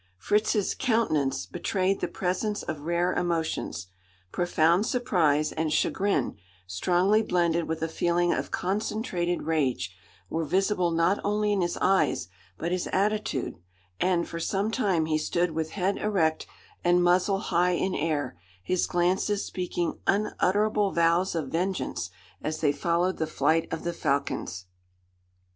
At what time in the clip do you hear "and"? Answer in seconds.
5.51-5.71, 13.99-14.27, 16.83-17.03